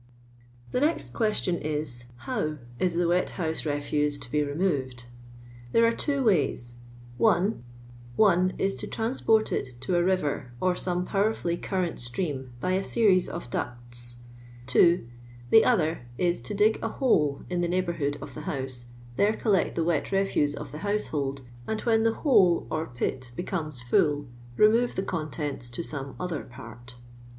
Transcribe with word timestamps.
Ihe 0.73 0.81
next 0.81 1.13
question, 1.13 1.57
is— 1.59 2.05
Jlotv 2.23 2.57
is 2.79 2.95
the 2.95 3.07
wet 3.07 3.29
house 3.37 3.67
refuse 3.67 4.17
to 4.17 4.31
be 4.31 4.41
removed? 4.43 5.03
There 5.73 5.85
.ire 5.85 5.91
two 5.91 6.23
ways:— 6.23 6.77
1. 7.19 7.63
One 8.15 8.53
is, 8.57 8.73
to 8.77 8.87
transport 8.87 9.51
it 9.51 9.79
to 9.81 9.95
a 9.95 10.03
river, 10.03 10.53
or 10.59 10.73
some 10.75 11.05
(NiwerfuUy 11.05 11.61
curn*nt 11.61 11.99
stream 11.99 12.51
by 12.59 12.71
a 12.71 12.81
series 12.81 13.29
of 13.29 13.51
ducti. 13.51 14.15
^. 14.67 15.07
The 15.51 15.63
other 15.63 16.01
is, 16.17 16.41
to 16.41 16.55
dig 16.55 16.79
a 16.81 16.89
hole 16.89 17.43
in 17.47 17.61
the 17.61 17.67
neigh 17.67 17.83
bourhood 17.83 18.19
of 18.23 18.33
the 18.33 18.41
house, 18.49 18.87
there 19.17 19.33
collect 19.33 19.75
the 19.75 19.83
wet 19.83 20.11
refuse 20.11 20.55
of 20.55 20.71
tiie 20.71 20.79
household, 20.79 21.41
and 21.67 21.79
when 21.81 22.01
the 22.01 22.13
hole 22.25 22.65
or 22.71 22.87
pit 22.87 23.29
becomes 23.35 23.83
full, 23.83 24.25
remove 24.57 24.95
the 24.95 25.03
contents 25.03 25.69
to 25.69 25.83
some 25.83 26.15
other 26.19 26.43
part. 26.43 26.95